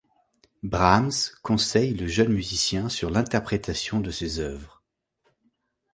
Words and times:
Brahms 0.63 1.35
conseille 1.43 1.93
le 1.93 2.07
jeune 2.07 2.33
musicien 2.33 2.89
sur 2.89 3.11
l'interprétation 3.11 3.99
de 3.99 4.09
ses 4.09 4.39
œuvres. 4.39 4.81